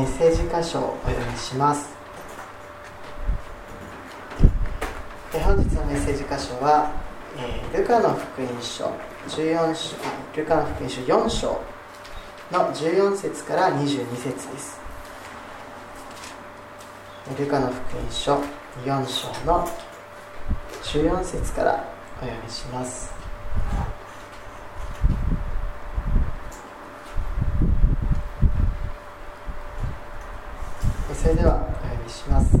[0.00, 1.90] メッセージ箇所をお読みします。
[5.30, 6.90] 本日のメッセージ箇所は、
[7.36, 8.90] えー、ルカの福音書
[9.28, 9.96] 14章
[10.34, 11.48] ルカの福音書4章
[12.50, 14.80] の14節から22節です。
[17.38, 18.40] ルカの福音書
[18.86, 19.68] 4章の
[20.82, 21.84] 14節から
[22.22, 23.20] お読みします
[31.20, 32.56] それではお読みします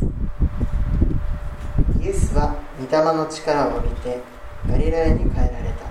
[1.98, 4.20] イエスは御霊の力を帯びて
[4.68, 5.88] ガリラヤに帰られた。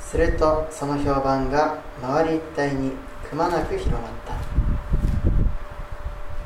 [0.00, 2.92] するとその評判が周り一帯に
[3.28, 4.34] くまなく広まった。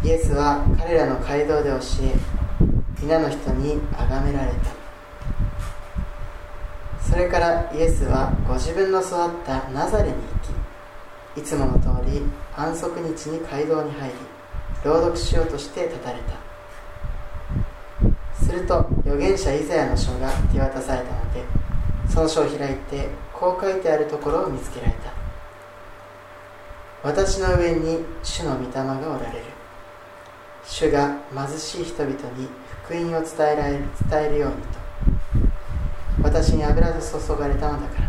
[0.07, 2.15] イエスは彼らの街道で教え
[3.01, 4.79] 皆の人に崇められた。
[7.01, 9.13] それからイエスはご自分の育っ
[9.45, 10.19] たナザレに行
[11.37, 12.23] きいつもの通り
[12.57, 14.15] 安息日に街道に入り
[14.85, 16.48] 朗読しようとして立たれた。
[18.49, 21.45] すると預言者イザヤの書が手渡されたので
[22.09, 25.13] その書を開いてこう書いてあるところを見つけられた。
[27.05, 29.45] 私の上に主の御霊がおられる。
[30.65, 32.49] 主が貧しい人々に
[32.85, 33.73] 福音を伝えられ
[34.11, 34.79] 伝えるようにと。
[36.23, 38.09] 私に油と注がれたのだから。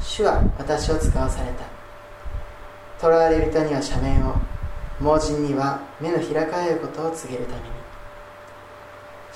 [0.00, 1.64] 主は私を使わされた。
[3.00, 4.34] 囚われる人には赦免を。
[4.98, 7.77] 盲人には目の開かれることを告げるために。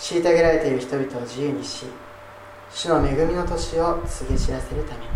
[0.03, 1.87] 虐げられている人々を自由にし
[2.73, 5.07] 主の恵みの年を告げ知らせるために。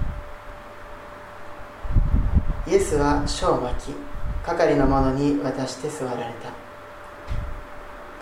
[2.69, 3.94] イエスは書を巻き
[4.44, 6.53] 係の者に渡して座られた。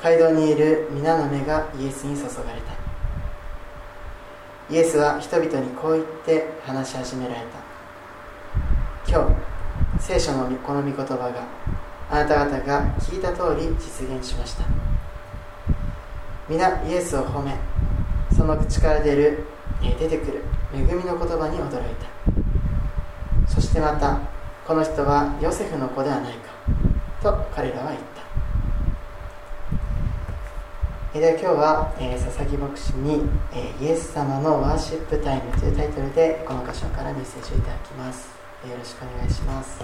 [0.03, 2.73] 街道にいる皆の目がイエスに注がれた。
[4.71, 7.59] イエスは人々にこう言って話し始められた。
[9.07, 9.29] 今
[9.99, 11.47] 日聖書のこの御言葉が
[12.11, 14.94] あなた方が聞いた通り実現しました。
[16.49, 17.55] 皆イエスを褒め
[18.37, 19.45] その口から出る
[19.81, 20.43] 出てくる
[20.75, 22.07] 恵みの言葉に驚いた。
[23.49, 24.19] そしてまた
[24.67, 26.51] この人はヨセフの子ではないか
[27.23, 28.01] と彼らは言っ
[31.13, 31.19] た。
[31.19, 33.23] では今日は、えー、佐々木牧師に、
[33.55, 38.31] え、イエス様のワーシップタイムというタイトルでこの箇所からメッセージをいただきます、
[38.69, 39.79] よろしくお願いします。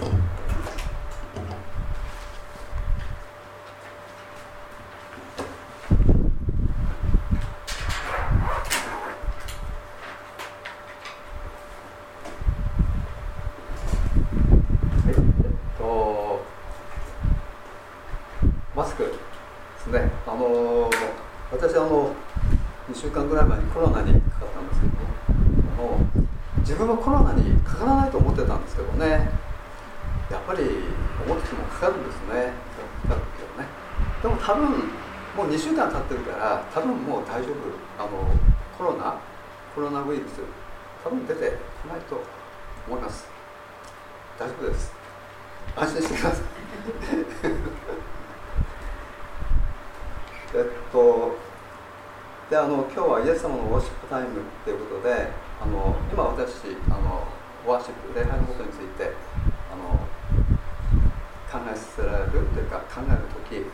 [62.32, 63.66] 学というか考える時に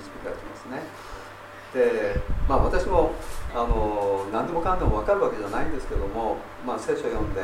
[0.00, 0.82] していきますね。
[1.72, 3.12] でまあ私も
[3.54, 6.36] あの何でもかんでも分かるわけじゃないんですけども、
[6.66, 7.40] まあ、聖書を読んで、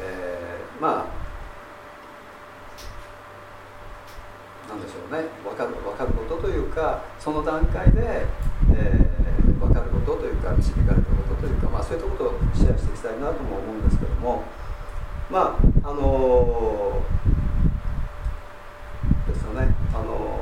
[0.00, 1.24] えー、まあ
[4.68, 5.28] なんでしょうね。
[5.44, 8.26] 分かる分かることというかその段階で、
[8.74, 14.42] えー、分かることというか導かれたことというか、まあ、そういったことをシェアしていきたいなとも思うんですけども
[15.30, 17.44] まああのー
[19.26, 20.40] ですよねあの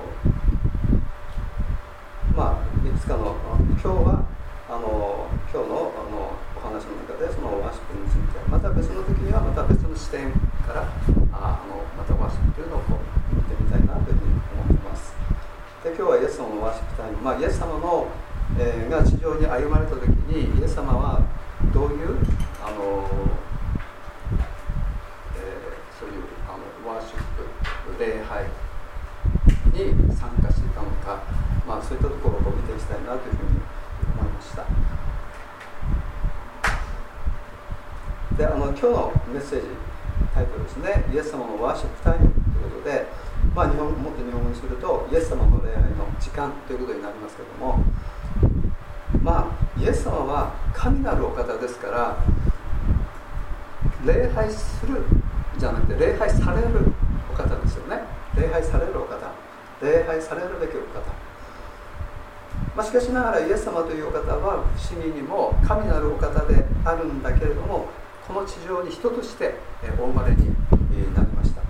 [2.32, 4.22] ー、まあいくつかの今日は
[4.70, 10.30] あの今日のあのお話の中でそのワーシップについてまた別の時にはまた別の視点
[10.62, 10.86] から
[11.34, 15.18] あのまたワーシップというのをこう見てみたいなというふうに思ってます。
[15.82, 18.06] で今日はイエス様のワーシップタイム、まあ、イエス様の、
[18.54, 21.26] えー、が地上に歩まれた時にイエス様は
[21.74, 22.22] どういう
[22.62, 23.10] あの、
[25.42, 28.46] えー、そういうあのワーシップ礼拝
[29.74, 31.18] に参加していたのか、
[31.66, 32.41] まあ、そういったところを
[32.82, 33.60] 見ていきたいなというふうに
[34.18, 34.64] 思いました。
[38.36, 39.66] であの今日のメッセージ
[40.34, 41.04] タイトルですね。
[41.12, 43.06] イエス様のワーシップタイムということで、
[43.54, 47.84] まあ、日本もっと日本語にするとイエス様の礼拝の時間ということになりますけども
[49.22, 52.16] まあイエス様は神なるお方ですから
[54.04, 55.04] 礼拝する
[55.58, 56.92] じゃなくて礼拝される
[57.30, 58.02] お方ですよね。
[58.34, 59.30] 礼拝されるお方。
[59.82, 61.02] 礼拝されるべきお方、
[62.76, 67.86] まあ、しかしながらイエス様というお方は不思議にも神なるお方であるんだけれども
[68.26, 69.54] この地上に人として
[70.00, 70.46] お生まれに
[71.12, 71.60] なりました。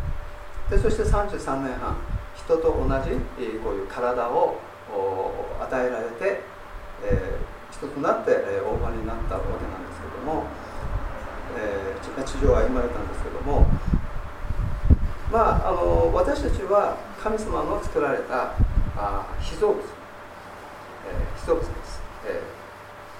[0.70, 1.96] でそして33年半
[2.36, 3.10] 人と同じ
[3.58, 4.56] こういう体を
[5.60, 6.40] 与えられて、
[7.04, 7.38] え、
[7.70, 8.32] 人となって
[8.66, 10.44] お生まれになったわけなんですけども、
[11.56, 13.66] え、地上を歩まれたんですけども
[15.32, 18.52] まあ、あの私たちは神様の作られた
[18.94, 19.80] あ被造物、
[21.42, 22.40] えー、被造物です、え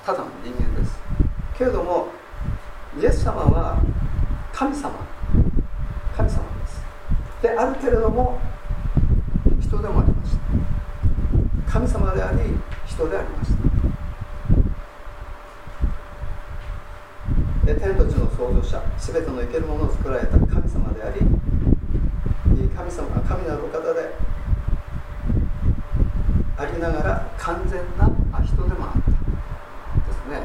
[0.03, 0.99] ー、ただの人間です
[1.59, 2.09] けれども
[3.01, 3.83] イエス様は
[4.53, 4.93] 神様
[6.17, 6.85] 神様です
[7.43, 8.39] であるけれども
[9.61, 10.37] 人でもありまし
[11.67, 12.39] た神様であり
[12.87, 13.63] 人でありました
[17.65, 21.21] 天と地の創造者全ての生けるものを作られた神様であり
[22.77, 24.32] 神様が神なるお方で
[26.57, 28.09] ありながら完全な
[28.45, 30.45] 人でもあったですね。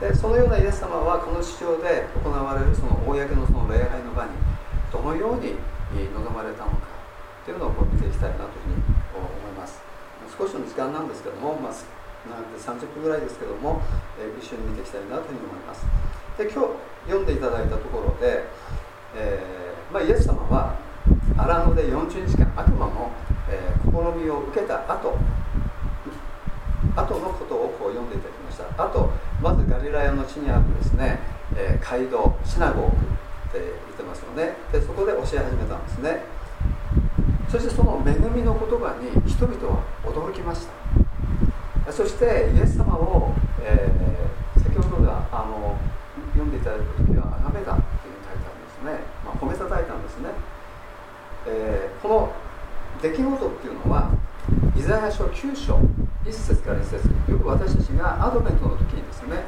[0.00, 4.30] でそのようなイエス様はこの地上で行われるその公のその礼拝の場に
[4.90, 5.54] どのように
[5.94, 6.86] 臨まれたのか
[7.44, 8.82] というのを見ていきたいなというふうに
[9.14, 9.82] 思います。
[10.38, 11.72] 少しの時間なんですけども、まあ、
[12.30, 13.82] なんで30分ぐらいですけども、
[14.18, 15.84] え、一緒に見ていきたいなというふうに思います。
[16.38, 18.46] で今日読んでいただいたところで、
[19.14, 20.76] えーまあ、イエス様は
[21.36, 23.10] 荒野で40日間悪魔の、
[23.50, 25.16] えー、試みを受けた後
[26.96, 28.84] 後のことをこう読んでいただきました。
[28.84, 31.20] あとまずガリラヤの地にあるですね、
[31.54, 36.24] えー、街道シナゴーグって言ってますよねでそこで教え始めたんですね。
[37.48, 40.66] そしてその恵みの言葉に人々は驚きまし
[41.86, 41.92] た。
[41.92, 45.76] そしてイエス様を、えー、先ほどがあの
[46.32, 50.30] 読んでいただいた時は「あがめた」っていうふうに書いてあるんですね、まあ、褒めたたいたんですね。
[51.46, 52.32] えー、この
[53.02, 54.14] 出来事っていうのは
[54.78, 55.74] イザヤ書9章
[56.22, 59.42] 1節から1節よく私たちがアドベントの時にですね、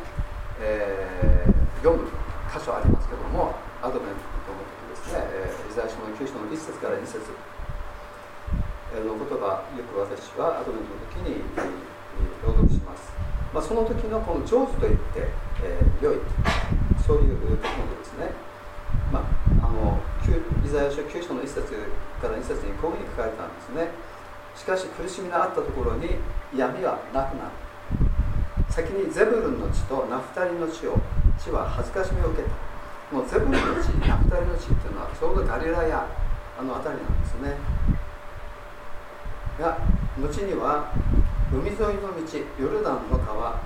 [0.59, 2.11] えー、読む
[2.51, 7.23] 箇所ありますけどもアドベントの時ですね、えー、イザヤ書の9章の1節から2節
[9.07, 11.39] の言葉よく私はアドベントの時に
[12.43, 13.07] 朗読します、
[13.55, 15.31] まあ、その時のこの成就といって、
[15.63, 16.19] えー、良い
[17.07, 18.54] そういう出来事ですね。
[19.13, 20.01] まあ、あの
[20.65, 21.61] イザヤ書9章の1節
[22.21, 23.89] から2節にこういうふうに書かれたんですね。
[24.55, 26.17] しかし苦しみがあったところに
[26.57, 27.65] 闇はなくなる。
[28.71, 30.99] 先にゼブルンの地とナフタリの地を
[31.39, 32.55] 地は恥ずかしみを受けた。
[33.11, 36.07] このゼブルンの地ナフタリの地っていうのはちょうどガリラヤ
[36.59, 37.57] あの辺りなんですね。
[39.59, 39.79] が
[40.19, 40.91] 後には
[41.53, 42.19] 海沿いの道
[42.59, 43.61] ヨルダンの川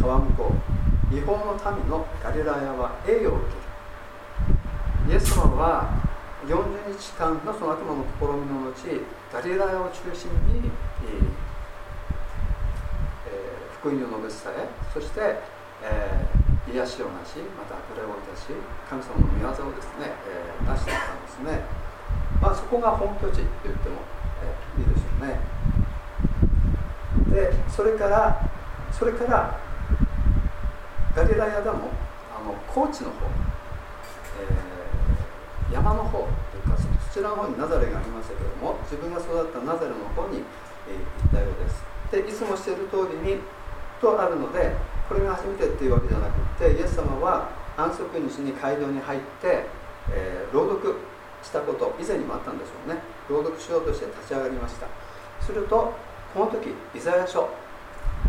[0.00, 0.52] 川向こ
[1.12, 3.59] う違法の民のガリラヤは栄誉を受け
[5.10, 5.90] イエス様は
[6.46, 8.78] 40日間のその悪魔の試みの後
[9.34, 10.70] ガリラヤを中心に、
[11.02, 15.42] えー、福音を述べ伝えそして、
[15.82, 18.54] えー、癒しをなしまた悪霊をいたし
[18.86, 21.66] 神様の御業をですね、えー、出していたんですね、
[22.40, 24.06] まあ、そこが本拠地と言っても、
[24.46, 25.42] えー、いいでしょうね。
[27.34, 28.48] でそれから
[28.92, 29.58] それから
[31.16, 31.90] ガリラヤでも
[32.30, 33.26] あの高地の方、
[35.72, 40.42] 山の方というかそちらの方にナザレがありましたけれども自分が育ったナザレの方に、
[40.88, 41.84] え行ったようです。
[42.10, 43.38] でいつもしている通りに
[44.00, 44.74] とあるので
[45.08, 49.66] これが初めてっていうわけじゃなくてイエス様は安息日に街道に入って、
[50.10, 50.96] えー、朗読
[51.42, 53.00] したこと以前にもあったんでしょうね。
[53.28, 54.86] 朗読しようとして立ち上がりました。
[55.40, 55.94] すると
[56.34, 57.42] この時イザヤ書、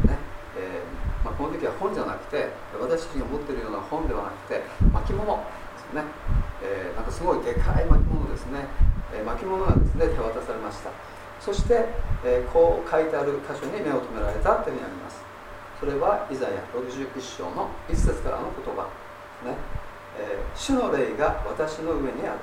[0.06, 0.18] ね
[0.58, 5.44] えーまあ、この時は本じゃなくて私たちが持ってるような本ではなくて巻物
[5.94, 6.04] ね。
[6.64, 8.68] えー、なんかすごいでかい巻物ですね、
[9.14, 10.92] えー、巻物がですね手渡されました。
[11.40, 11.90] そして、
[12.24, 15.22] えー、こう書いてある箇所に目を留められたというふうにあります。
[15.80, 18.86] それはイザヤ61章の1節からの言葉。
[19.44, 19.58] ね、
[20.20, 22.40] えー、主の霊が私の上にある。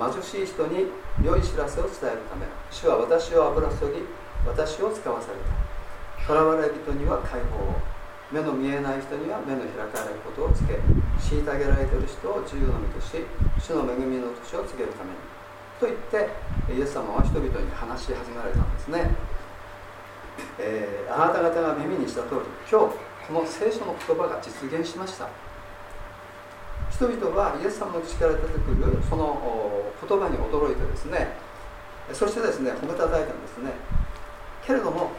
[0.00, 0.88] 貧しい人に
[1.22, 2.46] 良い知らせを伝えるため。
[2.70, 4.04] 主は私を油注ぎ
[4.46, 6.26] 私を使わされた。
[6.26, 7.95] 囚われ人には解放を。
[8.32, 10.80] 目の見えない人には目の開かれることをつけ
[11.18, 13.22] 虐げられている人を自由の身とし
[13.58, 15.16] 主の恵みの年を告げるために。
[15.78, 16.32] と言って
[16.72, 19.10] イエス様は人々に話し始められたんですね、
[20.58, 22.96] えー、あなた方が耳にした通り今日
[23.28, 25.28] この聖書の言葉が実現しました。
[26.90, 31.36] 人々はイエス様の口から出てくるその言葉に驚いてですね
[32.12, 33.72] そしてですね褒めたたいたんですね
[34.64, 35.10] けれども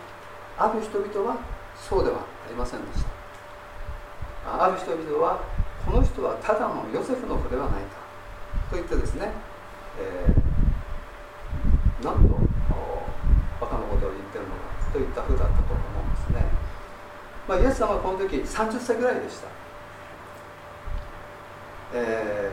[0.57, 1.37] ある人々は
[1.77, 4.63] そうではありませんでした。
[4.63, 5.43] ある人々は
[5.85, 8.07] この人はただのヨセフの子ではないか。
[8.69, 9.31] と言ってですね
[9.99, 12.37] えー、何と
[13.59, 16.45] バカなことを言ってるのかといったふうだったと思うんですね、
[17.47, 19.47] まあ、イエス様はこの時30歳ぐらいでした、
[21.95, 22.51] え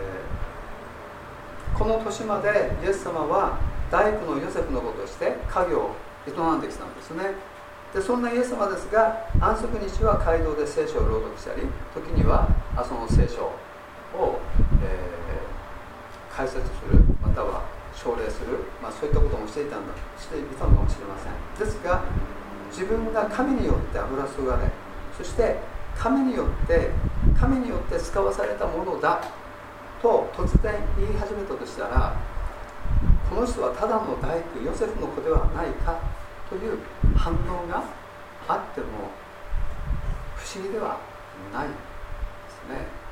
[1.75, 3.59] ー、この年までイエス様は
[3.91, 5.97] 大工のヨセフの子として家業を
[6.27, 7.54] 営んできたんですね。
[7.95, 11.63] でそんなイエス様ですが安息日は街道で聖書を朗読したり
[11.95, 12.51] 時には
[12.83, 13.55] その聖書
[14.19, 14.41] を、
[14.83, 17.63] えー、解説するまたは
[17.95, 21.67] 奨励する、まあ、そういったこともしていたんだしていたのかもしれません。
[21.67, 22.03] ですが
[22.75, 24.67] 自分が神によって油注がれ
[25.17, 25.57] そして
[25.95, 26.91] 神によって
[27.39, 29.23] 神によって使わされたものだ
[30.03, 32.17] と突然言い始めたとしたら
[33.31, 36.14] この人はただの大工ヨセフの子ではないか
[36.49, 36.79] という
[37.17, 37.85] 反応が
[38.49, 38.87] あっても
[40.37, 40.99] 不思議では
[41.53, 41.75] ないで
[42.51, 43.05] すね。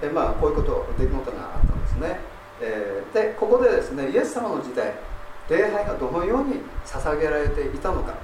[0.00, 2.20] えまあ、こういうこと出来事があったんですね、
[2.60, 4.94] えー、でここでですねイエス様の時代
[5.50, 8.14] 礼拝がどのように捧げられていたのか、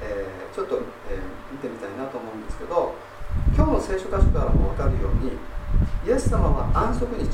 [0.00, 2.94] えー、ちょっと、えー、見てみたいなと思うんですけど
[3.56, 5.32] 今日の聖書箇所からも分かるように
[6.06, 7.26] イエス様は安息日、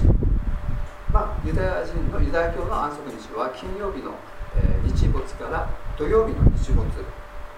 [1.12, 4.12] まあ、ユダヤ人のユダヤ教の安息日は金曜日の、
[4.56, 6.84] えー、日没から土曜日の日没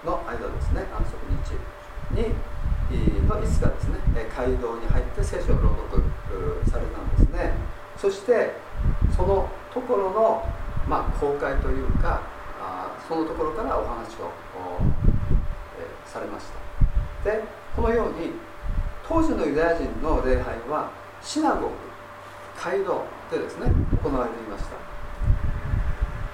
[0.05, 0.87] の間ですね。
[0.95, 1.19] 安息
[2.15, 2.33] 日に
[3.27, 3.99] のいつかですね
[4.35, 6.03] 街道に入って聖書を朗読
[6.69, 7.53] されたんですね。
[7.97, 8.55] そして
[9.15, 10.43] そのところの、
[10.87, 12.21] まあ、公開というか
[12.59, 14.31] あそのところからお話を、
[15.77, 16.45] えされまし
[17.23, 17.31] た。
[17.31, 17.43] で
[17.75, 18.31] このように
[19.07, 20.91] 当時のユダヤ人の礼拝は
[21.21, 21.73] シナゴグ
[22.57, 23.71] 街道でですね
[24.03, 24.75] 行われていました。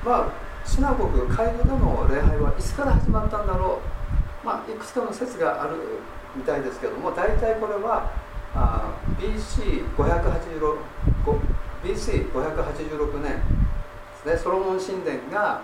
[0.04, 0.32] まあ
[0.66, 3.80] シナゴグ街道での礼拝はいつから始まったんだろ
[4.44, 4.46] う。
[4.46, 5.76] まあいくつかの説がある
[6.36, 8.12] みたいですけども大体これは
[9.20, 10.78] BC586
[11.84, 13.40] BC586 年で
[14.24, 14.38] すね。
[14.38, 15.62] ソロモン神殿が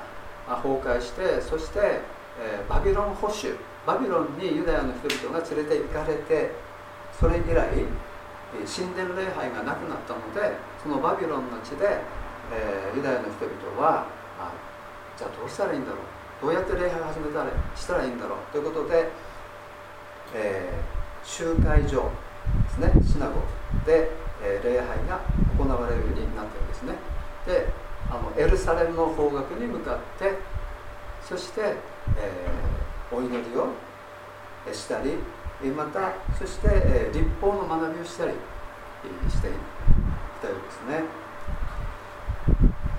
[0.47, 2.01] 崩壊してそして、
[2.39, 3.55] え、バビロン保守
[3.87, 6.51] バビロンにユダヤの人々が連れて行かれて
[7.19, 7.85] それ以来
[8.65, 12.01] 神殿礼拝がなくなったのでそのバビロンの地で、
[12.53, 14.05] えー、ユダヤの人々は
[14.39, 14.53] あ
[15.17, 16.45] じゃあどうしたらいいんだろう？
[16.45, 18.39] どうやって礼拝を始めたらしたらいいんだろう？
[18.51, 19.09] ということで
[20.35, 22.09] えー、集会所
[22.65, 23.41] ですねシナゴ
[23.85, 24.09] で、
[24.41, 25.21] えー、礼拝が
[25.59, 26.95] 行われるようになったんですね。
[27.45, 27.67] で
[28.09, 30.33] あのエルサレムの方角に向かって
[31.23, 31.75] そして、
[32.17, 33.67] えー、お祈りを
[34.73, 35.19] したり
[35.71, 38.33] またそして、えー、立法の学びをしたり
[39.29, 39.51] してい
[40.41, 41.03] たようですね。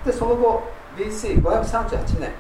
[0.04, 0.62] でその後
[0.96, 2.30] BC538 年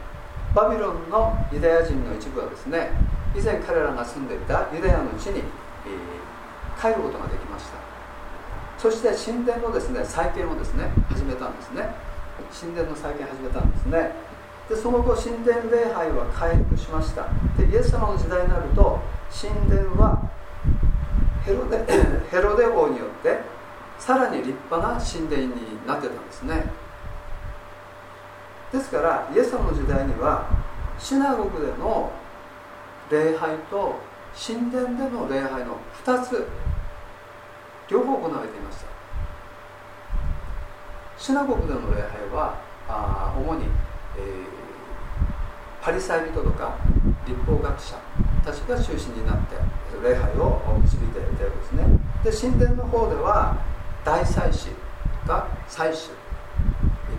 [0.54, 2.90] バビロンのユダヤ人の一部はですね
[3.34, 5.42] 以前彼らが住んでいたユダヤの地に、
[6.80, 7.78] 帰ることができました。
[8.78, 11.88] そして神殿のですね再建をですね始めたんですね。
[12.52, 14.12] 神殿の再建始めたんですね。
[14.68, 17.28] でその後神殿礼拝は回復しました。
[17.58, 19.00] でイエス様の時代になると
[19.30, 20.30] 神殿は
[21.44, 21.84] ヘロデ
[22.30, 23.40] ヘロデ王によって
[24.04, 26.70] さらに立派な神殿になってたんですね。
[28.70, 30.46] ですからイエス様の時代には
[30.98, 32.12] シナゴグでの
[33.10, 33.94] 礼拝と
[34.36, 36.46] 神殿での礼拝の2つ
[37.88, 38.86] 両方行われていました。
[41.16, 43.64] シナゴグでの礼拝はあ主に、
[44.18, 46.76] えー、パリサイ人とか
[47.26, 47.96] 立法学者
[48.44, 49.56] たちが中心になって
[50.06, 51.86] 礼拝を導いていたようですね。
[52.22, 53.72] で神殿の方では
[54.04, 54.68] 大祭司
[55.24, 56.10] とか祭司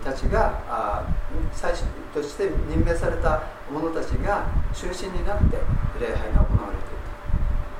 [0.04, 1.04] たちが
[1.52, 5.56] 祭司として任命された者たちが中心になって
[6.00, 6.96] 礼拝が行われてい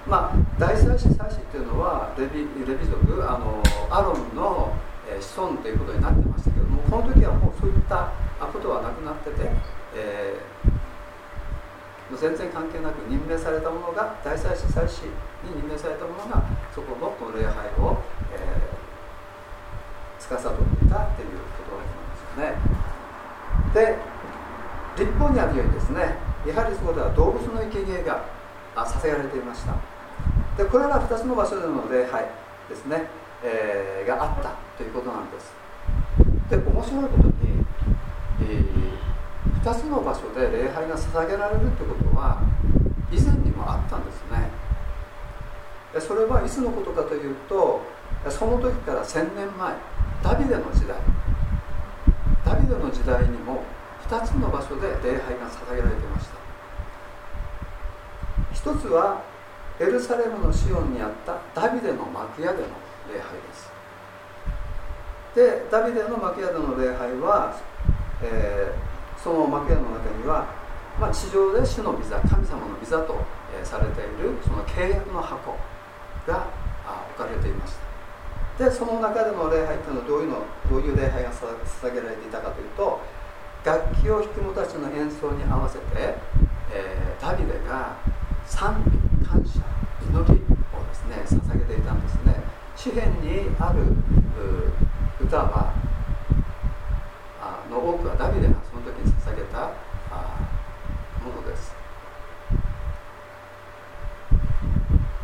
[0.05, 0.11] た。
[0.11, 4.75] まあ大祭司祭司っていうのはレビレビ族あのアロンの
[5.07, 8.11] 子孫ということになってましたけどもこの時はもうそういった
[8.53, 9.51] ことはなくなってて、
[9.95, 15.07] えー、もう全然関係なく任命された者が大祭司祭司
[15.47, 16.43] に任命された者が
[16.75, 18.03] そこの礼拝を、
[20.29, 22.59] 司っていたっていうことがね。
[23.73, 23.97] で
[24.99, 28.25] 立法にあるようにですねやはりそこでは動物の生贄が
[28.75, 29.75] 捧げられていました。
[30.57, 32.25] でこれら2つの場所での礼拝
[32.69, 33.05] ですね、
[33.45, 35.53] えー、があったということなんです。
[36.51, 37.35] で面白いことに、
[38.43, 42.41] えー、2つの場所で礼拝が捧げられるということは
[43.13, 44.51] 以前にもあったんですね。
[46.01, 47.81] それはいつのことかというと
[48.29, 49.75] その時から1000年前
[50.27, 50.99] ダビデの時代
[52.45, 53.63] ダビデの時代にも
[54.11, 56.35] 2つの場所で礼拝が捧げられていました。
[58.53, 59.23] 一つは
[59.79, 62.65] エルサレムのシオンにあったダビデの幕屋での
[63.07, 63.71] 礼拝です。
[65.37, 67.55] でダビデの幕屋での礼拝は、
[68.21, 70.49] えー、その幕屋の中には、
[71.01, 73.15] まあ、地上で主の御座神様の御座と、
[73.57, 75.57] えー、されているその契約の箱
[76.27, 76.49] が
[77.15, 77.86] 置かれていました。
[78.59, 80.37] でその中での礼拝というのはどういうの
[80.71, 83.01] どういう礼拝が捧げられていたかというと
[83.65, 85.85] 楽器を弾く者たちの演奏に合わせて、
[86.73, 87.97] えー、ダビデが
[88.47, 88.83] 賛
[89.21, 89.61] 美感謝
[90.09, 92.37] 祈りをですね捧げていたんですね。
[92.77, 93.81] 詩篇にある
[95.21, 95.75] 歌は
[97.43, 99.73] あの多くはダビデがその時に捧げた
[100.11, 100.39] あ
[101.25, 101.75] ものです。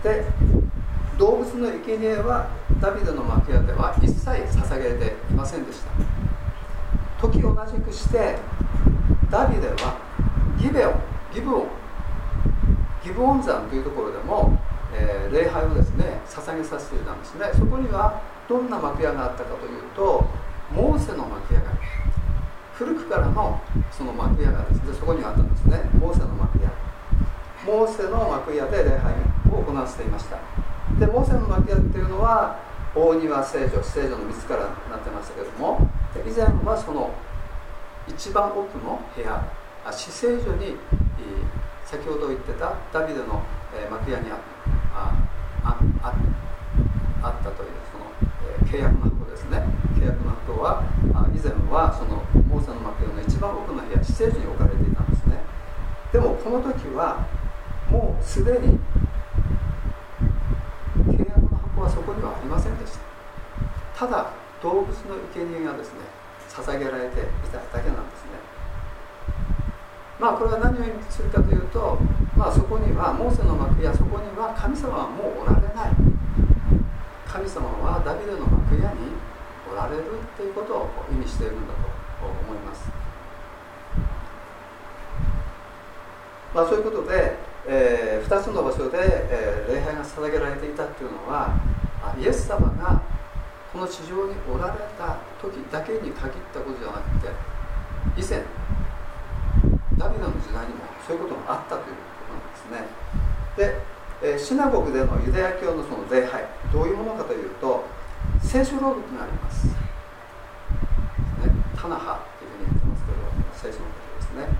[0.03, 0.25] で
[1.16, 2.49] 動物の生贄は
[2.83, 5.92] ダビデの幕屋では一切捧げていませんでした。
[7.23, 8.37] 時同じくして
[9.31, 9.97] ダビデは
[10.59, 10.95] ギベオン
[11.33, 11.68] ギブオン
[13.05, 14.59] ギブオン山というところでも、
[14.92, 17.53] えー、礼拝をですね捧げさせていたんですね。
[17.55, 20.27] そこにはどんな幕屋があったかというと
[20.75, 21.71] モーセの幕屋が
[22.75, 23.61] 古くからの
[23.92, 25.88] その幕屋がですねそこにあったんですね。
[26.01, 26.68] モーセの幕屋。
[27.64, 29.14] モーセの幕屋で礼拝
[29.53, 30.38] を行わせていました。
[30.99, 35.88] でモーセの幕屋っていうのは大庭聖女聖女の3つからなってましたけども
[36.26, 37.11] 以前はその
[38.07, 39.42] 一番奥の部屋
[39.90, 40.76] 死聖女に
[41.85, 43.42] 先ほど言ってたダビデの
[43.90, 44.38] 幕屋にあ
[45.64, 45.78] あ
[47.22, 48.05] あったというその
[48.68, 49.64] 契約の箱ですね。
[49.96, 50.83] 契約の箱は
[51.35, 55.38] 以前はそのモーセの幕屋の一番奥の部屋死聖女に置かれていたんですね。
[56.12, 57.26] でもこの時は
[57.90, 58.78] もうすでに
[61.83, 62.95] はそこにはありませんでし
[63.99, 64.07] た。
[64.07, 64.31] ただ
[64.62, 66.07] 動物の生贄がですね
[66.49, 68.38] 捧げられていただけなんですね。
[70.21, 71.99] まあこれは何を意味するかというと、
[72.37, 75.92] まあ、そこにはモーセの幕やそこには神様はもうおられない。
[77.27, 79.18] 神様はダビデの幕屋に
[79.66, 80.05] おられる
[80.37, 81.81] ということを意味しているんだと
[82.23, 82.90] 思います。
[86.55, 91.55] まあそういうことでえー、2つの場所で、えー、礼拝が捧げられていたっていうのは
[92.18, 93.01] イエス様が
[93.72, 96.12] この地上におられた時だけに限っ
[96.53, 97.31] たことじゃなくて
[98.18, 98.42] 以前
[99.96, 103.03] ダビデの時代にもそういうことがあったということなんですね。
[103.57, 103.79] で、
[104.22, 107.85] えー、シナゴグでのユダヤ教のその礼拝どういうものかというと
[108.42, 109.75] 聖書朗読があります、ね、
[111.77, 114.57] タナハというふうに言ってますけど聖書のことですね、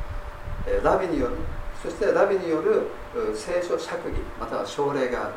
[0.67, 1.37] えー、ラビによる
[1.83, 2.89] そしてラビによる
[3.35, 5.35] 聖書釈義または奨励がある。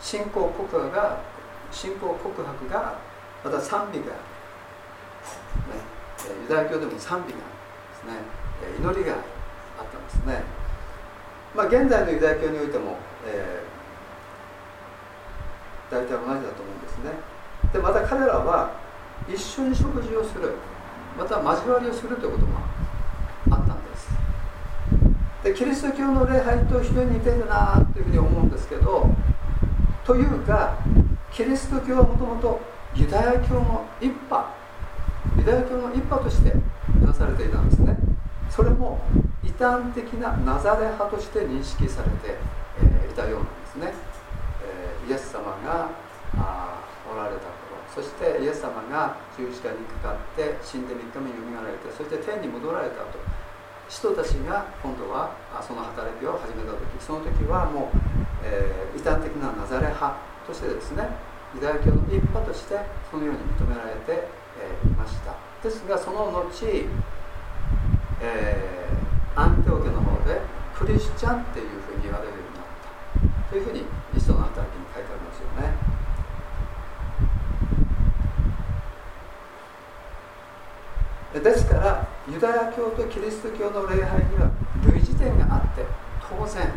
[0.00, 1.20] 信仰告白が
[1.70, 2.98] 信仰告白が
[3.44, 4.08] また賛美があ
[5.70, 7.54] る、ね、ユダヤ教でも賛美がある
[8.10, 8.82] ですね。
[8.82, 9.20] 祈りがあっ
[9.86, 10.42] たんですね。
[11.54, 17.12] まあ現在のユダヤ教においても、えー、大体同じだと思うんですね。
[17.72, 18.72] でまた彼らは
[19.28, 20.56] 一緒に食事をする
[21.16, 22.71] また交わりをするということもあったんです
[25.42, 29.10] でキリスト教の礼拝と非常に似てるなというふうに思うんですけど
[30.04, 30.78] というか
[31.32, 32.60] キリスト教はもともと
[32.94, 34.54] ユダヤ教の一派
[35.38, 36.52] ユダヤ教の一派として
[37.04, 37.96] なされていたんですね。
[38.52, 39.00] それも
[39.42, 42.36] 異端的なナザレ派として認識されて、
[42.84, 43.94] えー、いたようなんですね、
[44.62, 45.88] えー、イエス様が
[46.36, 53.16] あおられた頃そしてイエス様が十字架にかかって死んで3日目によみがられてそして天に戻られたと
[53.88, 57.98] 使徒たちが今度はその働きを始めた時その時はもう、
[58.44, 60.16] えー、異端的なナザレ派
[60.46, 61.08] としてですね
[61.54, 65.36] ユダヤ教の一派としてそのように認められて、えー、いました。
[65.62, 66.50] ですがその後、
[68.20, 70.40] えー、アンテオ家の方で
[70.74, 72.64] クリスチャンっていうふうに言われるようになっ
[73.44, 73.50] た。
[73.50, 73.84] というふうに
[74.18, 75.92] 使徒の働きに書いてありますよね
[81.40, 84.50] ですからユダヤ教とキリスト教の礼拝には
[84.84, 85.84] 類似点があって
[86.28, 86.68] 当然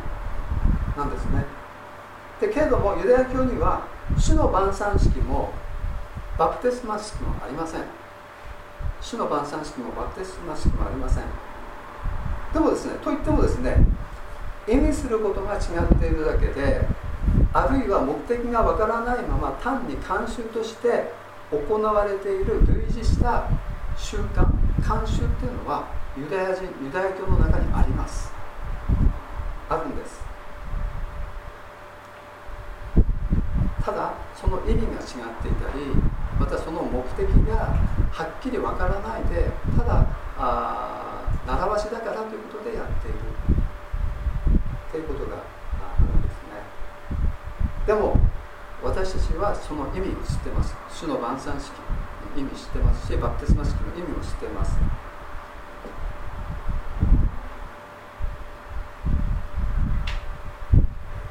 [0.96, 1.46] なんですね。
[2.40, 3.88] でけれどもユダヤ教には
[4.18, 5.52] 主の晩餐式も
[6.38, 7.82] バプテスマ式もありません。
[9.02, 11.24] 主の晩餐式もバプテスマ式もありません。
[12.54, 13.78] でもですねといってもですね
[14.68, 16.88] 意味することが違っているだけで
[17.54, 21.12] あるいは目的がわからないまま単に慣習として
[21.52, 23.50] 行われている類似した
[23.98, 24.46] 習慣
[24.82, 28.32] 慣習っていうのはユダヤ人ユダヤ教の中にあります。
[29.70, 30.24] あるんです。
[33.84, 34.98] ただその意味が違っ
[35.42, 35.86] ていたり
[36.40, 37.78] またその目的が
[38.12, 40.06] はっきりわからないでただ
[40.38, 43.18] あ習わしだからということでやっている。
[44.92, 45.40] ということがあ
[46.00, 46.64] るんですね。
[47.86, 48.18] でも
[48.84, 50.76] 私たちはその意味を知ってます。
[50.90, 51.74] 主の晩餐式。
[52.36, 54.78] 意味知ってますしバプテスマ式の意味も知ってます。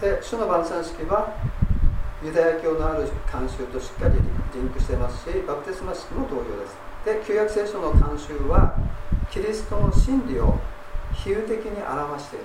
[0.00, 1.34] で主の晩餐式は
[2.22, 4.14] ユダヤ教のある慣習としっかり
[4.54, 6.76] リンクしてますしバプテスマ式も同様です。
[7.04, 8.74] で旧約聖書の慣習は
[9.30, 10.58] キリストの真理を
[11.12, 12.44] 比喩的に表している。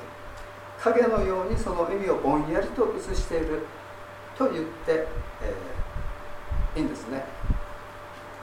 [0.79, 3.65] 影のようにその意味をぼんやりと映している
[4.37, 5.07] と言って、
[5.43, 5.68] えー、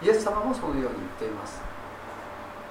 [0.07, 1.59] イエス様もそのように言っています。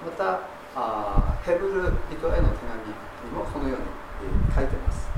[0.07, 0.39] また
[0.73, 5.09] あヘブル人への手紙にもそのように書いてます。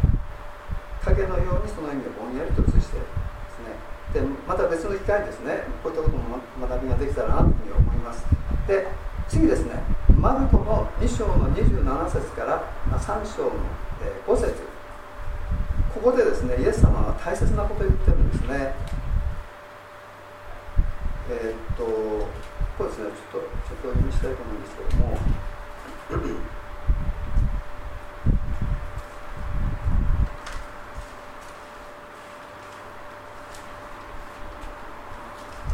[1.05, 3.05] 影のようにその意味をぼんやりと映している
[4.13, 8.25] でまた別の機会にですねこういったことも学びができたらなというふうに思います。
[8.67, 8.87] で
[9.29, 9.77] 次ですね。
[10.17, 12.65] マルコの2章の27節から
[12.97, 13.51] 3章の
[14.25, 14.55] 5節。
[15.93, 18.73] ここでですねイエス様は大切なことを言ってるんですね。
[21.29, 25.17] えー、っとこうですねちょっとちょっとお読みしたいと思うんですけども。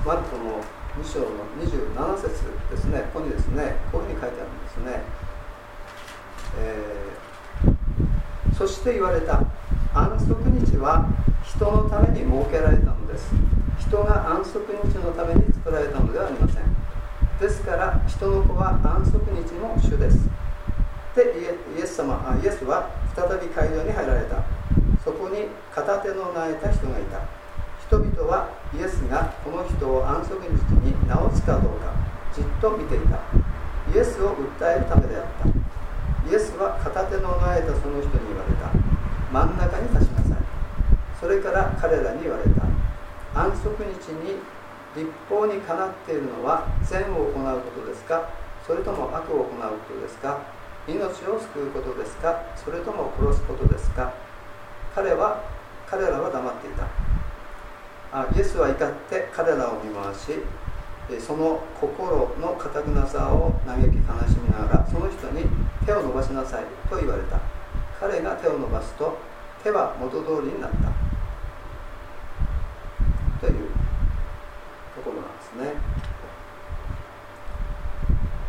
[0.06, 0.60] マルコの
[1.00, 1.28] 2章の
[1.64, 3.10] 27節ですね。
[3.14, 5.02] ここにですねこういうふうに書いてあるんですね、
[6.58, 9.44] えー、そして言われた。
[9.94, 11.08] 安息日は
[11.46, 12.78] 人のために設けられ
[13.94, 14.58] 人が安息
[14.90, 16.66] 日のために作られたのではありません。
[17.38, 20.18] ですから人の子は安息日の主です。
[21.14, 24.42] でイエス様イエスは再び街道に入られた。
[25.06, 27.22] そこに片手の苗えた人がいた。
[27.86, 30.50] 人々はイエスがこの人を安息日
[30.82, 31.94] に治すかどうか
[32.34, 33.22] じっと見ていた。
[33.94, 35.54] イエスを訴えるためであった。
[36.32, 38.74] イエスは片手の苗えたその人に言われた。
[39.30, 40.42] 真ん中に立ちなさい。
[41.22, 42.63] それから彼らに言われた。
[43.44, 44.40] 安息日に
[44.96, 48.30] 立法にかなっているのは善を行うことですか？
[48.66, 50.40] それとも悪を行うことですか？
[50.88, 52.42] 命を救うことですか？
[52.56, 54.14] それとも殺すことですか？
[54.96, 55.44] 彼は
[55.86, 56.88] 彼らは黙っていた。
[58.14, 60.40] あイエスは怒って彼らを見回し
[61.20, 65.44] その心のかたくなさを嘆き悲しみながらその人に
[65.86, 67.40] 手を伸ばしなさいと言われた。
[68.00, 69.18] 彼が手を伸ばすと
[69.64, 70.78] 手は元通りになった
[73.40, 73.70] という
[74.96, 75.74] ところなんですね、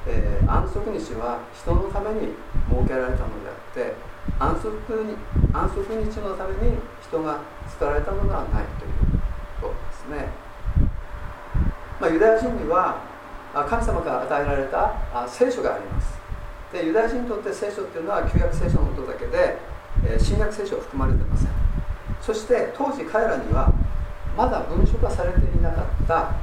[0.09, 2.35] えー、安息日は人のために
[2.69, 3.95] 設けられたのであって
[4.39, 4.69] 安息
[5.05, 5.17] に
[5.53, 8.93] 安息日のために人が作られたのではないという
[9.61, 10.29] ことですね、
[12.01, 12.99] まあ、ユダヤ人には
[13.55, 16.19] 神様から与えられた聖書があります。
[16.73, 19.59] でユダヤ人にとって聖書っていうのは旧約聖書のことだけで
[20.19, 21.49] 新約聖書は含まれてません。
[22.21, 23.73] そして当時彼らには
[24.37, 26.35] まだ文書化されていなかった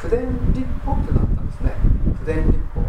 [0.00, 1.76] 口伝立法っていうのがあったんですね。
[2.24, 2.80] 口伝立法。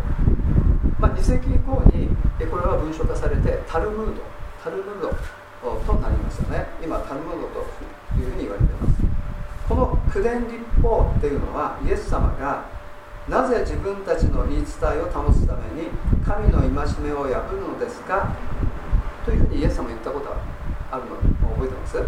[0.97, 2.07] まあ、2世紀以降に
[2.47, 4.21] これは文書化されてタルムード。
[4.63, 5.09] タルムード
[5.85, 6.67] となりましたね。
[6.81, 7.67] 今タルムードと
[8.17, 9.03] いうふうに言われています。
[9.67, 12.63] この口伝立法っていうのはイエス様が
[13.27, 15.91] なぜ自分たちの言い伝えを保つために
[16.23, 16.71] 神の戒
[17.03, 18.35] めを破るのですか？
[19.25, 20.37] というふうにイエス様言ったことが
[20.91, 21.17] あるの
[21.55, 21.99] 覚えてます？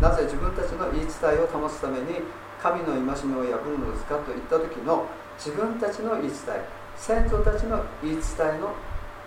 [0.00, 2.22] なぜ自分たちの言い伝えを保つために
[2.62, 6.64] 神の戒めを破るのですかと言った時の自分たちの言い伝え
[6.96, 8.22] 先祖たちの言い伝
[8.54, 8.72] えの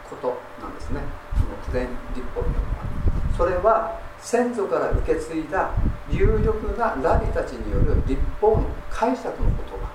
[0.09, 0.91] ことなんです。
[0.91, 1.01] ね
[1.33, 2.85] その口伝立法というのは
[3.35, 5.71] それは先祖から受け継いだ
[6.09, 9.91] 有力なラビたちによる立法の解釈の言葉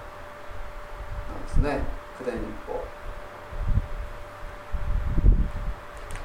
[1.33, 1.83] なんですね。
[2.19, 2.85] 九伝立法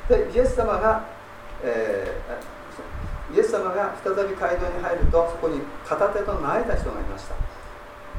[0.10, 1.06] でイエス様が、
[1.64, 2.55] えー、
[3.36, 7.36] イエス様が再び街道に入るとそこに片手と苗えた人がいました、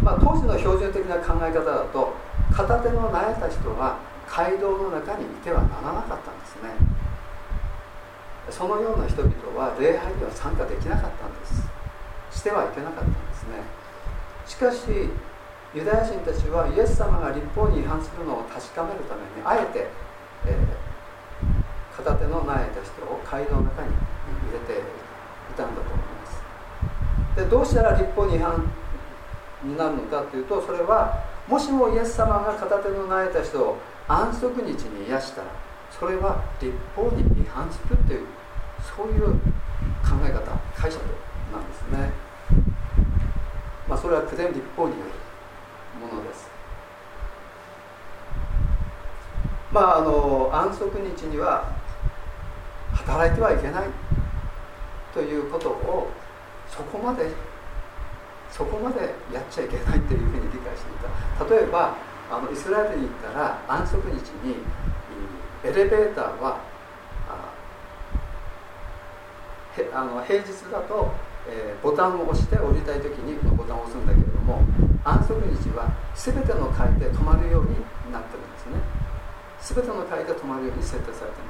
[0.05, 2.13] まあ、当時の標準的な考え方だと
[2.53, 3.99] 片手の苗えた人は
[4.29, 6.71] 街道の中にいてはならなかったんですね。
[8.51, 11.63] そのような人々は礼拝には参加できなかったんです。
[12.31, 13.63] してはいけなかったんですね。
[14.47, 15.11] しかし
[15.75, 19.87] ユダヤ人たちはイエス様が立法に違反するのを確かめるためにあえて、
[20.47, 23.89] えー、片手の苗えた人を街道の中に
[24.51, 25.06] 入れて
[25.57, 27.41] いたんだと思います。
[27.41, 28.63] でどうしたら立法に違反
[29.65, 35.49] になるのかというとそれはもしもイエス様が片手の苗えた人を安息日に癒したら
[35.91, 38.27] それは立法に違反するという
[38.85, 39.33] そういう
[40.05, 41.03] 考え方解釈
[41.53, 42.13] なんですね。
[43.89, 45.27] まあそれは九伝立法による。
[45.97, 46.51] ものです
[49.73, 51.73] まああの安息日には
[52.93, 53.85] 働いてはいけない。
[55.17, 56.13] ということを
[56.69, 57.33] そこまで
[58.53, 59.01] そこまで
[59.33, 61.57] やっちゃいけないっていうふうに理解していた。
[61.57, 61.97] 例えば
[62.31, 64.13] あのイスラエルに行ったら安息日
[64.45, 64.57] に
[65.65, 66.61] エレベーターは
[69.95, 71.13] あの平日だと、
[71.49, 74.61] えー、ボタンを押して降りたい時にボタンを押すんだけれども
[75.05, 77.77] 安息日は全ての階で止まるように
[78.13, 78.77] なってるんですね。
[79.61, 81.45] 全ての階で止まるように設定されてい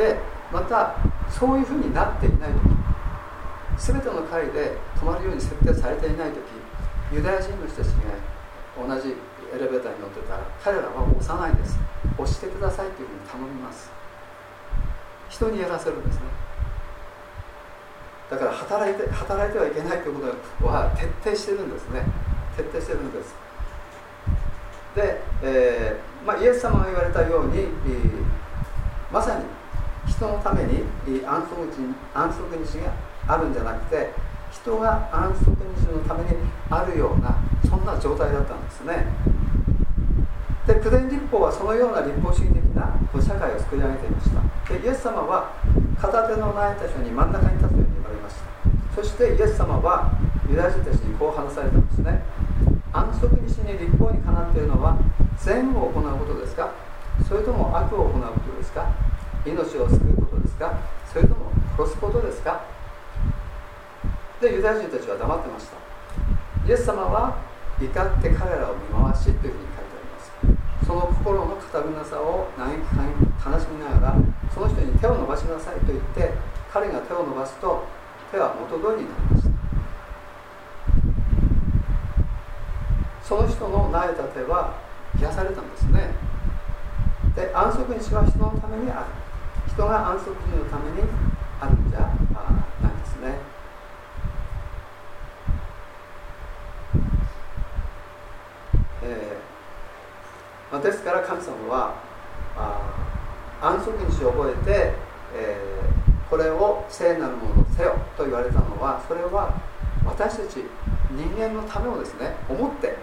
[0.00, 0.16] ますで
[0.52, 0.96] また
[1.30, 6.40] そういうふうになっていない時全ての階で止まるように設定されていない時
[7.12, 8.16] ユダヤ人の人たちが
[8.76, 9.14] 同じ
[9.52, 11.76] エレベーターに乗ってたら彼らは押さないです。
[12.16, 13.90] 押してくださいというふうに頼みます。
[15.28, 16.22] 人にやらせるんですね。
[18.30, 22.04] だから働いて働いてはいけないということは徹底してるんですね。
[22.56, 23.34] 徹底してるんです。
[24.94, 27.70] で、えーまあ、イエス様が言われたように、えー、
[29.10, 29.44] まさに
[30.08, 30.84] 人のために
[31.24, 32.92] 安息日安息日が
[33.26, 34.10] あるんじゃなくて
[34.50, 36.36] 人が安息日のために
[36.68, 39.06] あるようなそんな状態だったんですね。
[40.66, 44.74] で九伝立法はそのような立法主義的な社会を作り上げていました。
[44.74, 45.54] でイエス様は
[46.00, 49.02] 片手のないた人に真ん中に立つように言われました。
[49.02, 50.12] そしてイエス様は
[50.48, 52.22] ユダヤ人たちにこう話されたんですね。
[52.92, 54.98] 安息日に立法にかなっているのは
[55.38, 56.70] 善を行うことですか？
[57.26, 58.90] それとも悪を行うことですか？
[59.46, 60.78] 命を救うことですか？
[61.12, 62.64] それとも殺すことですか？
[64.40, 65.76] でユダヤ人たちは黙ってました。
[66.68, 67.38] イエス様は
[67.80, 70.86] 怒って彼らを見回しというふうに書いてあります。
[70.86, 72.74] その心の堅くなさを嘆き
[73.44, 74.16] 悲しみながら
[74.52, 76.32] その人に手を伸ばしなさいと言って
[76.72, 77.84] 彼が手を伸ばすと
[78.30, 79.50] 手は元通りになりました。
[83.22, 84.74] その人の苗えた手は
[85.18, 86.10] 癒されたんですね。
[87.36, 89.19] で安息日は人のためにある。
[89.80, 91.08] 人が安息日のために
[91.58, 93.38] あるんじゃないですね。
[99.02, 101.94] えーまあ、ですから神様は
[102.54, 102.92] あ
[103.62, 104.92] 安息日を覚えて、
[105.34, 109.58] えー、これを聖なるものせよと言われたのはそれは
[110.04, 110.56] 私たち
[111.10, 112.96] 人間のためをですね思って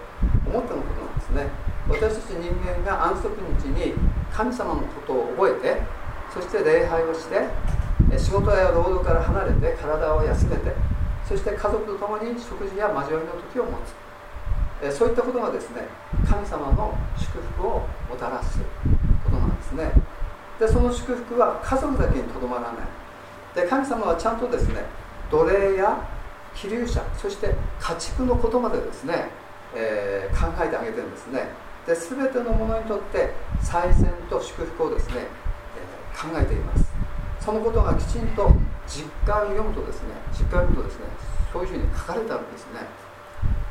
[0.46, 1.68] 思ってのことなんですね。
[1.88, 3.28] 私たち人間が安息
[3.62, 3.94] 日に
[4.30, 5.97] 神様のことを覚えて
[6.38, 7.42] そして礼拝をして
[8.16, 10.72] 仕事や労働から離れて体を休めて
[11.26, 14.96] そして家族と共に食事や交わりの時を持つ。
[14.96, 15.82] そういったことがですね
[16.24, 17.70] 神様の祝福を
[18.08, 18.60] もたらす
[19.24, 19.90] ことなんですね。
[20.60, 22.74] でその祝福は家族だけにとどまらない。
[23.56, 24.84] で神様はちゃんとですね
[25.32, 26.08] 奴隷や
[26.54, 29.30] 気流者そして家畜のことまでですね、
[29.74, 31.48] えー、考えてあげてるんですね。
[31.84, 35.26] で全てのものにとって再選と祝福をですね、
[36.18, 36.90] 考えています。
[37.38, 38.50] そのことがきちんと
[38.86, 41.06] 実感を読むとですね実感を読むとですね
[41.52, 42.82] そういうふうに書かれてあるんですね。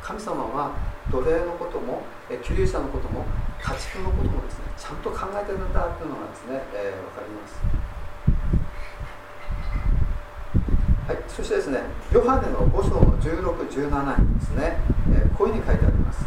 [0.00, 0.72] 神様は
[1.12, 2.02] 奴隷のことも
[2.42, 3.26] 気流者のことも
[3.60, 7.88] 家畜のこともですねちゃんと考えてるんだっていうのがですね、えー、分かります。
[11.08, 11.80] はい、そしてですね、
[12.12, 14.76] ヨハネの5章の16、17にですね、
[15.08, 16.20] えー、こういうふうに書いてあります。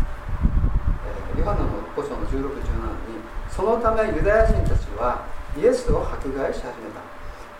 [1.37, 5.21] えー、ヨハネの5章の16、17に、そのためユダヤ人たちは
[5.57, 7.01] イエスを迫害し始めた。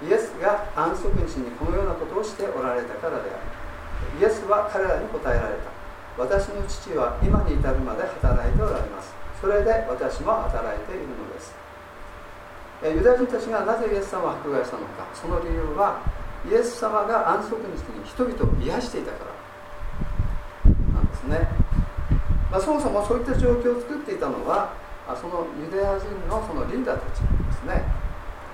[0.07, 3.39] イエスが安息日にこのようなことをしておられたからである。
[4.19, 5.69] イエスは彼らに答えられた。
[6.17, 9.13] 私の父は今に至るまで働いておられます。
[9.39, 11.53] それで私も働いているのです。
[12.83, 16.01] ユダヤ人たちがなぜイエス様を迫害したのか、その理由は
[16.49, 19.25] イエス様が安息日に人々を癒していたか
[20.65, 21.47] らなんですね、
[22.49, 24.73] まあ、そもそもそういった状況を作っていたのは
[25.15, 27.83] そのユダヤ人のそのリーダーたちですね。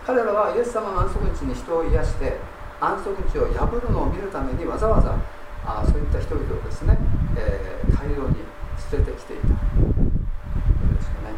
[0.06, 2.38] 彼らはイエス様の安息日に人を癒して
[2.80, 5.20] 安息日を破るのを見るためにわざわざ
[5.66, 6.98] あそういった人々をですね、
[7.36, 8.36] えー、大量に
[8.80, 9.48] 捨ててきていた。
[9.48, 9.54] で
[11.02, 11.36] すよね。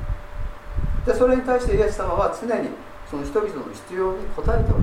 [1.05, 2.69] でそれに対してイエス様は常に
[3.09, 4.73] その人々の必要に応えておられた。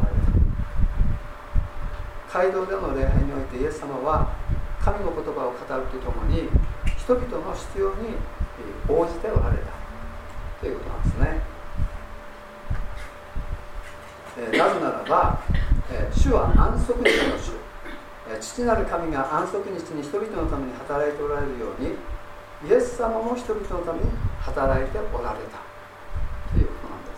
[2.32, 4.34] 街道での礼拝においてイエス様は
[4.82, 6.48] 神の言葉を語るとともに
[6.98, 8.18] 人々の必要に
[8.88, 9.75] 応じておられた。
[10.60, 11.42] ということなんですね、
[14.38, 15.40] えー、なぜならば、
[15.92, 17.52] えー、主は安息日の主、
[18.30, 21.94] えー、父なる神が安息日に人々のために働いておられるように
[22.64, 24.06] イエス様も人々のために
[24.40, 25.58] 働いておられた。
[26.52, 27.10] ということなんで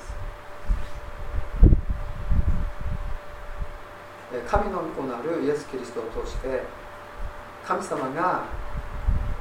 [4.43, 4.51] す。
[4.51, 6.64] 神の御子なるイエス・キリストを通して
[7.64, 8.47] 神様が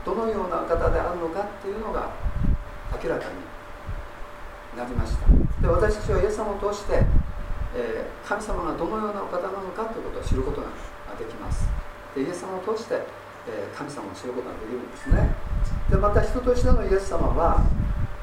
[0.05, 2.11] どのような方であるのかっていうのが
[3.03, 3.31] 明らかに
[4.77, 5.27] なりました。
[5.61, 7.01] で私たちはイエス様を通して、
[7.75, 10.67] えー、神様がどのようなお方なのかということを知ることが
[11.17, 11.67] できます。
[12.15, 13.01] でイエス様を通して
[13.47, 15.31] え神様を知ることができるんですね。
[15.89, 17.63] でまた人としてのイエス様は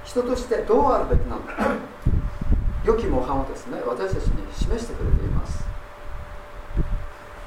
[0.05, 1.73] 人としてどうあるべきなのか
[2.85, 5.65] 良き模範をですね私たちに示してくれています。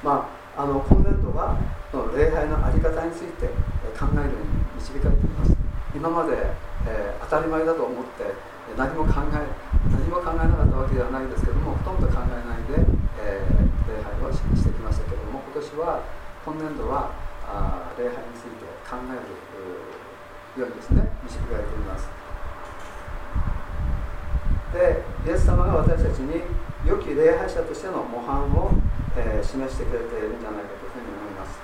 [0.04, 0.28] ま
[0.58, 1.56] ああの今年度は
[1.94, 3.46] の礼拝の在り方について
[3.98, 5.54] 考えるように導かれています。
[5.96, 6.34] 今まで、
[6.86, 8.34] えー、当たり前だと思って
[8.78, 9.42] 何も考え
[9.90, 12.78] 何も考えなかったわけではないですけどもほとんど考えないで、
[13.18, 16.06] えー、礼拝をしてきましたけれども今年は
[16.46, 17.10] 今年度は
[17.50, 22.06] あ礼拝について考えるようにですね導かれています。
[24.74, 26.44] でイエス様が私たちに
[26.86, 28.70] 良き礼拝者としての模範を、
[29.18, 31.58] えー、示してくれているんじゃないかというふうに思います。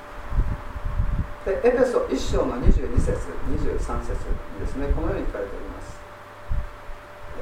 [1.46, 4.18] でエペソ1章の22節23節
[4.58, 5.63] にですねこのように書かれております。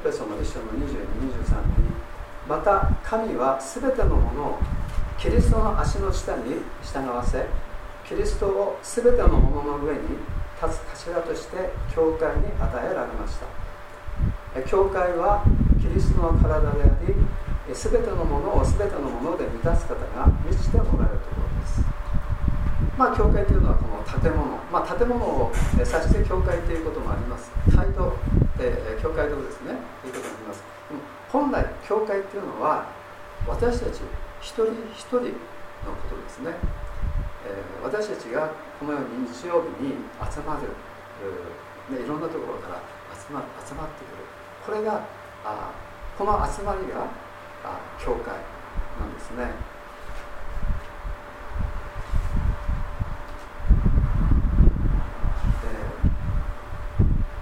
[0.02, 0.82] ペソの1章の2223
[1.78, 1.94] に
[2.48, 4.58] また神は全てのものを
[5.18, 7.46] キリストの足の下に従わせ
[8.08, 10.00] キリストを全てのものの上に
[10.60, 13.46] 立つ頭として教会に与えられました。
[14.68, 15.44] 教会は
[15.80, 17.14] キリストの体であり
[17.72, 21.80] 全てのものを全てのもので満たす方が満ちておられるところです。
[22.98, 24.44] まあ教会というのはこの建物。
[24.70, 27.50] まあ建物を指して教会ということもあります。
[27.74, 28.12] 街道、
[28.62, 29.74] え教会堂ですね。
[30.02, 30.64] ということもあります。
[31.30, 32.86] 本来教会というのは
[33.48, 34.00] 私たち
[34.40, 36.52] 一人一人のことですね、
[37.46, 39.94] えー、私たちがこのように日曜日に
[40.30, 40.68] 集まる、
[41.90, 42.82] えー、ね、いろんなところから
[43.16, 44.24] 集ま集まってくる。
[44.66, 45.02] これが
[45.44, 45.72] あ
[46.16, 47.06] この集まりが
[47.64, 48.34] あ教会
[49.00, 49.72] なんですね。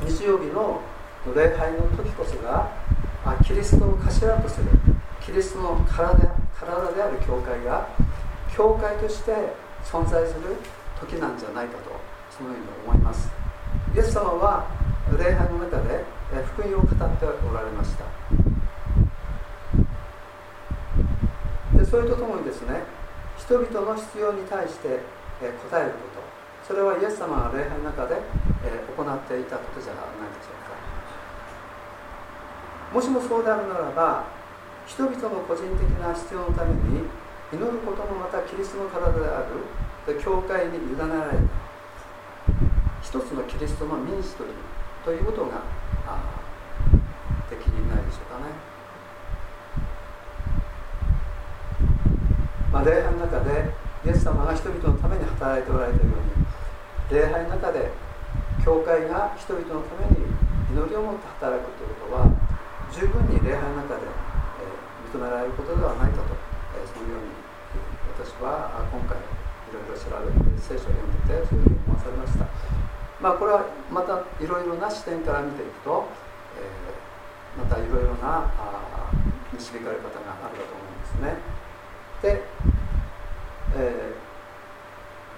[0.07, 0.81] 日曜日の
[1.27, 2.71] 礼拝の時こそが
[3.25, 4.67] あキリストを頭とする
[5.21, 6.17] キリストの体
[6.59, 7.89] 体である教会が
[8.57, 9.33] 教会として
[9.85, 10.57] 存在する
[10.99, 11.91] 時なんじゃないかと
[12.31, 13.31] そのように思います。
[13.95, 14.67] イエス様は
[15.19, 16.05] 礼拝の中で
[16.55, 18.05] 福音を語っておられました。
[21.77, 22.83] でそれとともにですね
[23.39, 25.01] 人々の必要に対して
[25.71, 26.21] 答えること。
[26.67, 28.21] それはイエス様が礼拝の中で行
[29.03, 30.05] っていたことじゃない
[30.39, 30.60] でしょう
[32.93, 34.25] もしもそうであるならば
[34.87, 37.07] 人々の個人的な必要のために
[37.53, 39.47] 祈ることもまたキリストの体であ
[40.07, 41.61] る教会に委ねられた
[43.03, 44.51] 一つのキリストの民主という
[45.05, 45.63] ということが
[47.49, 48.71] できないでしょうかね。
[52.73, 53.71] まあ、礼拝の中で
[54.07, 56.17] イエス様が人々のために働いておられているよ
[57.11, 57.91] うに礼拝の中で
[58.65, 60.27] 教会が人々のために
[60.71, 62.50] 祈りを持って働くということは
[62.91, 66.35] 十分に礼拝の中で、えー、認められることではないかと、
[66.75, 67.31] えー、そのように
[68.19, 72.47] 私は今回いろいろ調べて聖書を読んでてそういうふうに思わされました。
[73.21, 76.09] まあ、これはまたいろいろな視点から見ていくと、
[76.57, 79.13] えー、またいろいろなあ
[79.53, 81.61] 導かれ方があるかと思うんですね。
[82.23, 82.43] で、
[83.77, 84.15] え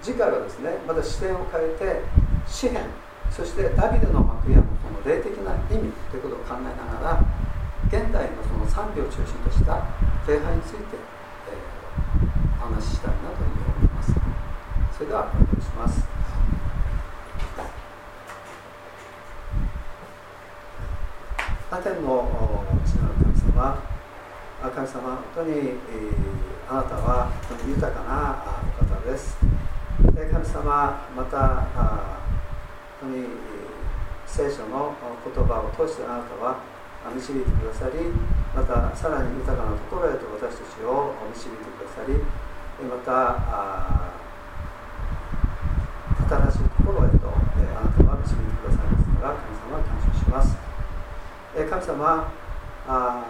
[0.01, 2.03] ー、次回はですねまた視点を変えて
[2.47, 2.87] 詩篇
[3.31, 7.25] そしてダビデの幕屋のその霊的な意味ということを考えながら
[7.93, 9.85] 現代のその賛美を中心とした
[10.27, 14.15] 礼拝について、えー、お話ししたいなというふうに思います。
[14.97, 16.13] それではお願いします。
[21.83, 23.83] 天の父なる神様
[24.63, 28.37] 神様本当に、えー、あなたは本当に豊かな
[28.81, 29.37] お方です
[30.15, 31.67] 神様また
[33.01, 33.27] 本当に
[34.27, 34.95] 聖書の
[35.35, 36.72] 言葉を通してあなたは
[37.11, 37.99] 導いてくださり
[38.55, 42.15] またさらに豊かなところへと私たちを導いてくださり
[42.87, 43.43] また
[46.29, 50.57] 新しいところへとあなたは導いてくださいますから神様は感謝します。
[51.53, 52.33] 神様
[52.89, 53.23] あ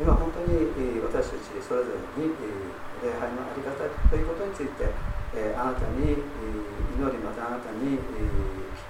[0.00, 0.70] 今本当に
[1.02, 2.30] 私たちそれぞれに
[3.02, 3.74] 礼拝の在り方
[4.08, 4.86] ということについて
[5.58, 6.22] あなたに祈
[7.10, 7.98] りまたあなたに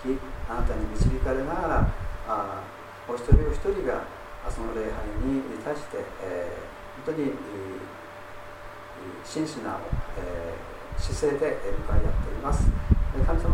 [0.05, 1.89] 聞きあなたに導かれなが
[2.29, 2.78] ら
[3.09, 4.05] お一人お一人が
[4.53, 6.53] その礼拝に対して、え
[7.07, 7.33] 本当に
[9.25, 9.81] 真摯な、
[10.19, 10.53] え
[10.99, 11.57] 姿勢で
[11.89, 12.69] 迎え合っています。
[13.27, 13.48] 神様